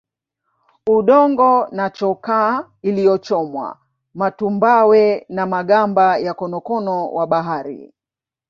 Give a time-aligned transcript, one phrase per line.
[0.95, 3.67] Udongo na chokaa iliyochomwa
[4.19, 5.01] matumbawe
[5.35, 7.79] na magamba ya konokono wa bahari